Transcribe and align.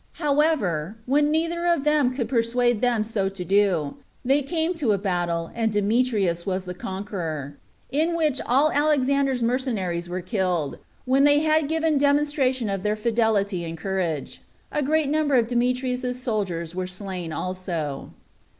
However, 0.13 0.95
when 1.05 1.29
neither 1.29 1.67
of 1.67 1.83
them 1.83 2.11
could 2.11 2.27
persuade 2.27 2.81
them 2.81 3.03
so 3.03 3.29
to 3.29 3.45
do, 3.45 3.97
they 4.25 4.41
came 4.41 4.73
to 4.73 4.93
a 4.93 4.97
battle, 4.97 5.51
and 5.53 5.71
Demetrius 5.71 6.43
was 6.43 6.65
the 6.65 6.73
conqueror; 6.73 7.55
in 7.91 8.15
which 8.15 8.41
all 8.47 8.71
Alexander's 8.71 9.43
mercenaries 9.43 10.09
were 10.09 10.21
killed, 10.23 10.79
when 11.05 11.23
they 11.23 11.41
had 11.41 11.69
given 11.69 11.99
demonstration 11.99 12.67
of 12.67 12.81
their 12.81 12.95
fidelity 12.95 13.63
and 13.63 13.77
courage. 13.77 14.41
A 14.71 14.81
great 14.81 15.07
number 15.07 15.35
of 15.35 15.47
Demetrius's 15.47 16.19
soldiers 16.19 16.73
were 16.73 16.87
slain 16.87 17.31
also. 17.31 18.09